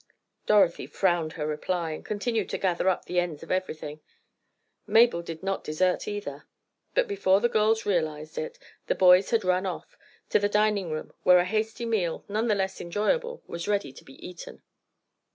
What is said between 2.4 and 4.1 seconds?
to gather up the ends of everything.